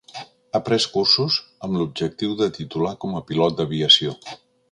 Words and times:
Ha 0.53 0.61
pres 0.69 0.87
cursos 0.93 1.35
amb 1.67 1.77
l'objectiu 1.81 2.33
de 2.41 2.49
titular 2.57 2.95
com 3.05 3.15
a 3.19 3.23
pilot 3.31 3.59
d'aviació. 3.61 4.19